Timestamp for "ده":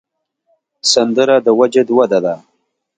2.25-2.35